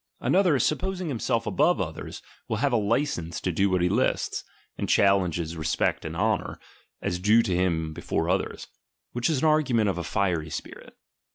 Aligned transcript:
Another, 0.19 0.57
supposing 0.57 1.09
himself 1.09 1.45
above 1.45 1.79
others, 1.79 2.23
will 2.47 2.57
have 2.57 2.73
a 2.73 2.75
license 2.75 3.39
to 3.39 3.51
do 3.51 3.69
what 3.69 3.83
he 3.83 3.87
lists, 3.87 4.43
and 4.75 4.89
challenges 4.89 5.55
re 5.55 5.63
spect 5.63 6.05
and 6.05 6.17
honour, 6.17 6.59
as 7.03 7.19
due 7.19 7.43
to 7.43 7.55
him 7.55 7.93
before 7.93 8.27
others; 8.27 8.65
wliich 9.15 9.29
is 9.29 9.37
an 9.43 9.47
argument 9.47 9.89
of 9.89 9.99
a 9.99 10.03
fiery 10.03 10.49
spirit. 10.49 10.97